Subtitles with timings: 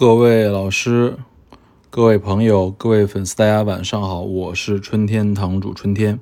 [0.00, 1.16] 各位老师、
[1.90, 6.20] 各位朋友、各位粉丝，大家晚上好，我是春天堂主春天。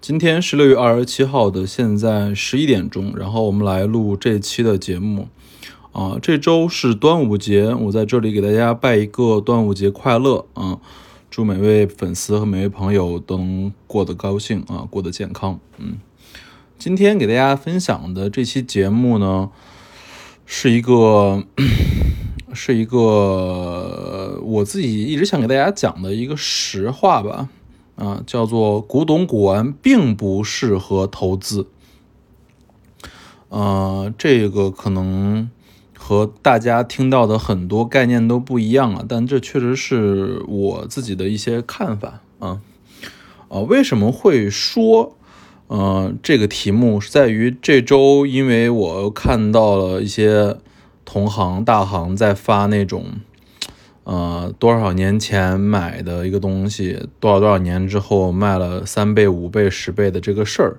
[0.00, 5.28] 今天是六月二十七号的现在十一点钟，然后我们来录这期的节目。
[5.92, 10.78] 啊，这周是端午节，我在这里给大家拜一个端午节快乐啊！
[11.30, 15.60] 祝每位粉丝和每位朋友都能过得高兴啊，过得健康。
[15.76, 15.98] 嗯，
[16.78, 19.50] 今天给大家分享的这期节目呢，
[20.46, 21.44] 是一个。
[22.52, 27.48] 是一个我自己一直想给大家讲的一个实话吧，
[27.96, 31.66] 啊，叫做古董古玩并不适合投资，
[33.48, 35.48] 呃，这个可能
[35.96, 42.60] 和大家听到的很多概念都不一样啊，但这确实是我自己的一些看法啊，
[43.48, 45.16] 啊，为什么会说，
[45.68, 50.58] 呃，这个题目是在于这周，因为我看到了一些。
[51.12, 53.04] 同行大行在发那种，
[54.04, 60.78] 呃，多少年前买的一个东西，多少多少年之后卖了三倍、五倍、十倍的这个事儿，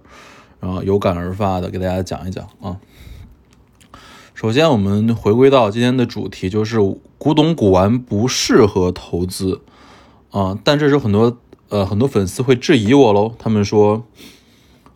[0.61, 2.79] 然后有感而发的给大家讲一讲啊。
[4.33, 6.77] 首先，我们回归到今天的主题，就是
[7.17, 9.59] 古董古玩不适合投资
[10.29, 10.57] 啊。
[10.63, 14.05] 但这时候很多呃很多粉丝会质疑我喽，他们说，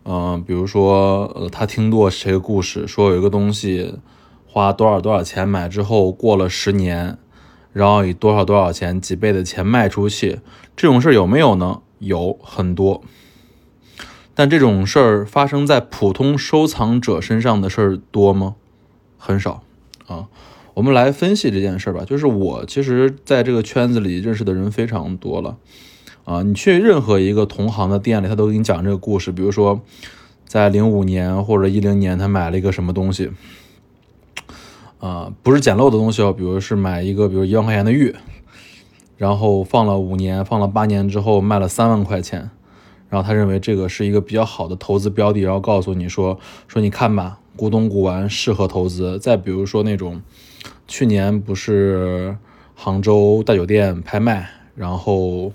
[0.06, 3.96] 嗯，比如说呃他听过谁个故事，说有一个东西。
[4.56, 7.18] 花多少多少钱买之后，过了十年，
[7.74, 10.40] 然后以多少多少钱几倍的钱卖出去，
[10.74, 11.82] 这种事儿有没有呢？
[11.98, 13.02] 有很多，
[14.34, 18.54] 但这种事儿发生在普通收藏者身上的事儿多吗？
[19.18, 19.62] 很少
[20.06, 20.28] 啊。
[20.72, 22.06] 我们来分析这件事儿吧。
[22.06, 25.58] 就是我其实在这个圈子里认识的人非常多了
[26.24, 26.40] 啊。
[26.42, 29.30] 你去任何一个同行的店里，他都给你讲这个故事。
[29.30, 29.82] 比如说，
[30.46, 33.30] 在零五年或者一零年，他买了一个什么东西。
[34.98, 38.14] 啊，不是捡漏的东西哦，比如是买一个，比如一万块钱的玉，
[39.16, 42.50] 然后放了五年，放了八年之后卖了三万块钱，
[43.08, 49.18] 然后他认为这个是一个比较好的投资标的，然后告诉你说说你看吧，古董古玩适合投资。
[49.18, 50.22] 再比如说那种，
[50.88, 52.36] 去年不是
[52.74, 55.52] 杭州大酒店拍卖，然后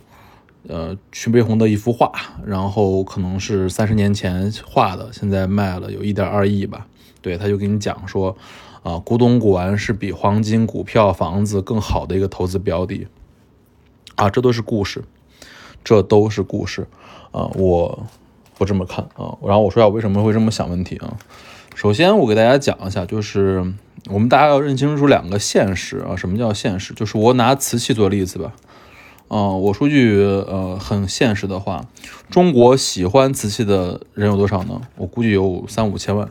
[0.67, 2.11] 呃，徐悲鸿的一幅画，
[2.45, 6.85] 然后可能是三十年前画的，现在卖了有一点二亿吧，
[7.21, 8.35] 对，他就给你讲说。
[8.83, 13.05] 啊，古董古玩是比黄金、股票、房子更好的一个投资标的
[14.15, 15.03] 啊，这都是故事，
[15.83, 16.87] 这都是故事
[17.29, 18.07] 啊，我
[18.57, 19.37] 不这么看啊。
[19.43, 21.15] 然后我说下我为什么会这么想问题啊。
[21.75, 23.71] 首先，我给大家讲一下，就是
[24.09, 26.15] 我们大家要认清楚两个现实啊。
[26.15, 26.91] 什么叫现实？
[26.95, 28.53] 就是我拿瓷器做例子吧。
[29.27, 31.85] 啊，我说句呃很现实的话，
[32.31, 34.81] 中国喜欢瓷器的人有多少呢？
[34.95, 36.27] 我估计有三五千万。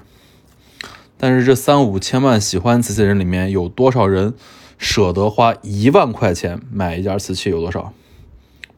[1.22, 4.32] 但是这三五千万喜欢瓷器人里面有多少人
[4.78, 7.50] 舍得花一万块钱买一件瓷器？
[7.50, 7.92] 有多少？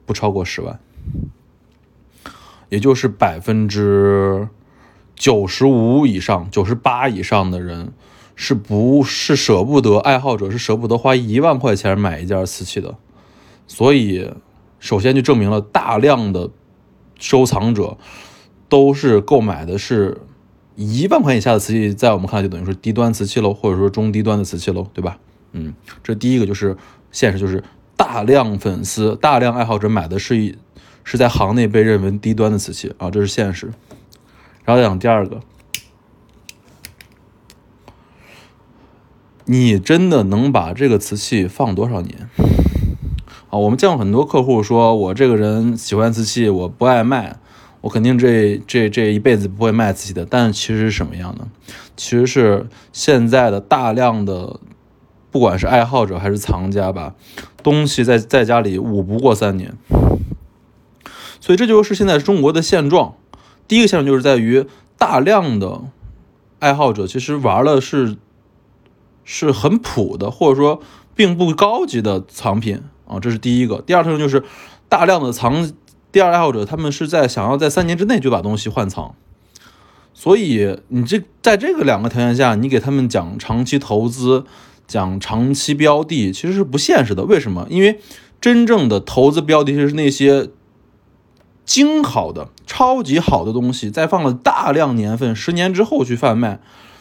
[0.05, 0.81] 不超过十万，
[2.69, 4.49] 也就是百分之
[5.15, 7.93] 九十五以上、九十八以上的人
[8.35, 9.99] 是不是舍不得？
[9.99, 12.97] 爱好者是舍不得花一万块钱买一件瓷器的。
[13.69, 14.29] 所以，
[14.81, 16.51] 首先就证明了大量的
[17.21, 17.97] 收藏者
[18.69, 20.23] 都是购买的是。
[20.75, 25.19] 一万块以下的瓷器，在我们看来就等于说低端瓷器喽，或者说中低端的瓷器喽，对吧？
[25.53, 26.77] 嗯，这第一个就是
[27.11, 27.63] 现实，就是
[27.97, 30.57] 大量粉丝、大量爱好者买的是一
[31.05, 33.71] 是在行内被认为低端的瓷器啊，这是现实。
[34.65, 35.41] 然后再讲第二个，
[39.45, 42.29] 你真的能把这个瓷器放多少年？
[43.51, 47.37] 啊，我们见过很多客户说，我这个人喜欢瓷器，我不爱卖。
[47.83, 51.49] 我肯定这这这一辈子不会卖自己的，但其实是什么样的？
[51.97, 54.61] 其实是现在的大量的，
[55.33, 57.15] 不管是爱好者还是藏家吧，
[57.61, 59.75] 东西在在家里捂不过三年，
[61.41, 63.17] 所以这就是现在中国的现状。
[63.67, 64.65] 第一个现状就是在于
[64.97, 65.83] 大量的
[66.61, 68.17] 爱好者其实玩的是
[69.25, 70.81] 是很普的，或者说
[71.17, 73.83] 并不高级的藏品啊，这是第一个。
[73.83, 74.45] 第二特征就是
[74.89, 75.73] 大量的藏。
[76.13, 79.15] 第二爱好者，他们是在想要在三年之内就把东西换藏，
[80.13, 84.45] 所以你这在这个两个条件下，你给他们讲长期投资、
[84.87, 87.25] 讲长期标的，其实是不现实的。
[87.25, 87.67] 为什么？
[87.71, 87.99] 因为
[88.43, 90.51] 真正的投资标的就是那些
[91.65, 96.61] 精好的、超级好的东西，在放了大量年份、十年之后去贩卖，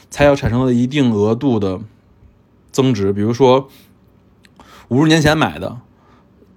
[0.09, 1.81] 才要产生了一定额度的
[2.71, 3.11] 增值。
[3.11, 3.67] 比如说
[4.87, 5.79] 五十年前买的。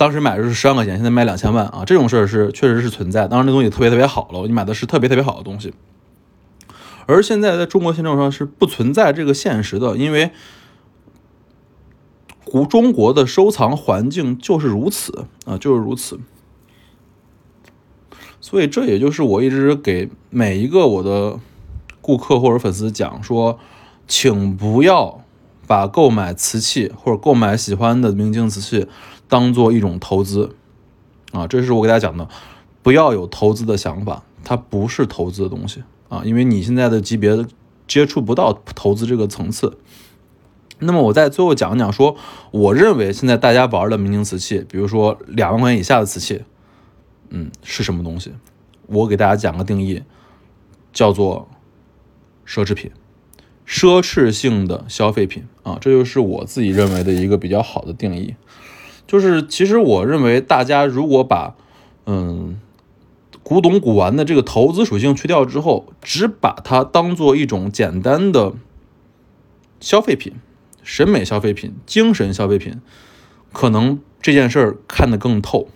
[0.04, 1.82] 当时买的是十万块钱，现在卖两千万啊！
[1.86, 3.26] 这种事儿是确实是存在。
[3.26, 5.72] 当然，那东西特别特别好了，你买的是特别特别好的东西。
[7.06, 10.30] 而现在在中国现状上是不存在这个现实的，因为
[12.44, 16.20] 古中国的收藏环境就是如此啊，就是如此。
[18.42, 21.40] 所以这也就是我一直给每一个我的
[22.02, 23.58] 顾客或者粉丝讲说，
[24.06, 25.23] 请不要
[25.66, 28.86] 把购买瓷器或者购买喜欢的明清瓷器
[29.28, 30.54] 当做一种投资
[31.32, 32.28] 啊，这是我给大家讲的，
[32.82, 37.44] 不要有投资的想法，它不是投资的东西啊，因为你现在的级别
[37.86, 39.78] 接触不到投资这个层次。
[40.80, 42.16] 那么我在最后讲讲说，
[42.50, 46.42] 我认为现在大家玩的明清瓷器，比如说两万块钱以下的瓷器。
[47.30, 48.32] 嗯，是什么东西？
[48.86, 50.02] 我给大家讲个定义，
[50.92, 51.48] 叫做
[52.46, 52.92] 奢侈品，
[53.66, 58.34] 奢侈性的消费品啊，这就是我自己认为的一个比较好的定义。
[59.06, 61.54] 就是其实我认为，大家如果把
[62.06, 62.60] 嗯
[63.42, 68.54] 古董古玩的这个投资属性去掉之后，只把它当做一种简单的
[69.80, 70.32] 消费品、
[70.82, 72.80] 审美消费品、精神消费品，
[73.52, 75.68] 可能这件事儿看得更透。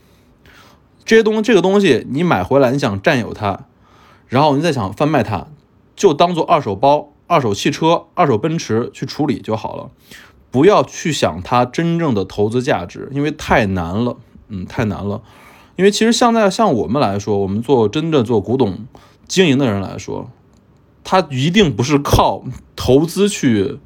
[1.04, 3.66] 这些东西，这个东西你买回来，你想占有它，
[4.26, 5.48] 然后你再想贩卖它，
[5.94, 9.90] 就当做二手包、二手汽车、二手奔驰去处理就好了，
[10.50, 14.16] 不要去想它真正的投资价值，因为太难了，
[14.48, 15.22] 嗯，太难了。
[15.76, 18.86] 因为其实现在像我们来说，我们做真正做古董
[19.28, 20.28] 经营的人来说，
[21.04, 22.42] 他一定不是靠
[22.74, 23.78] 投资去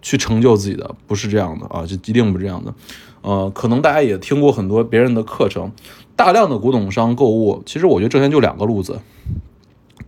[0.00, 2.72] 去成就自己的，不是这样的啊，就一定不是这样的。
[3.20, 5.70] 呃，可能大家也听过很多别人的课程。
[6.14, 9.00] 大量的古董商购物，其实我觉得挣钱就两个路子。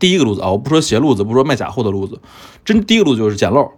[0.00, 2.20] 第一个路子啊，我不说邪路子，不说卖假货的路子，
[2.64, 3.70] 真第一个路子就是捡漏。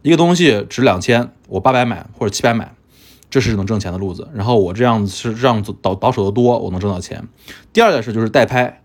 [0.00, 2.74] 一个东西值两千，我八百买或者七百买，
[3.28, 4.28] 这是能挣钱的路子。
[4.32, 7.28] 然后我这样子是这样子倒倒手的多，我能挣到钱。
[7.72, 8.82] 第二件事就是代拍，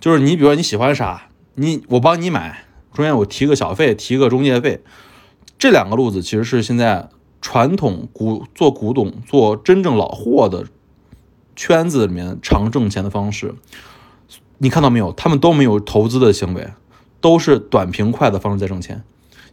[0.00, 2.64] 就是你比如说你喜欢啥，你我帮你买，
[2.94, 4.82] 中间我提个小费，提个中介费。
[5.58, 10.66] 这两个路子其实是现在传统古做古董做真正老货的。
[11.54, 13.54] 圈子里面常挣钱的方式，
[14.62, 15.10] 你看到没有？
[15.14, 16.68] 他们都没有投资的行为，
[17.20, 19.02] 都是短平快的方式在挣钱。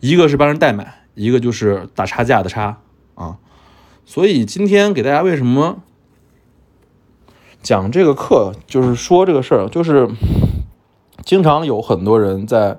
[0.01, 2.77] 一个是帮人代买，一个就是打差价的差
[3.15, 3.39] 啊。
[4.05, 5.77] 所以今天给大家为什么
[7.63, 10.07] 讲这个课，就是说这个事儿，就是
[11.25, 12.77] 经常有很多人在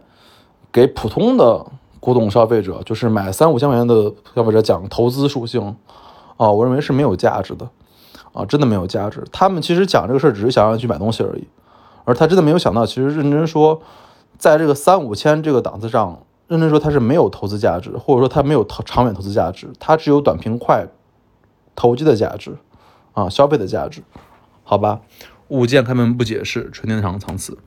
[0.71, 1.67] 给普通的
[1.99, 5.75] 古董消费者，就是买三五千块钱的消费者讲投资属性
[6.37, 7.69] 啊，我认为是没有价值的。
[8.33, 9.25] 啊，真的没有价值。
[9.33, 11.49] 他们其实讲这个事儿，只是想让去买东西而已，
[12.05, 13.81] 而他真的没有想到，其实认真说，
[14.39, 20.87] 在这个三五千这个档次上，认真说它是没有投资价值，或者说它没有投长远投资价值，它只有短平快
[21.77, 22.57] 投机的价值，
[23.13, 24.03] 啊，消费的价值，
[24.65, 25.01] 好吧？
[25.49, 27.59] 物件开门不解释，纯天堂藏词。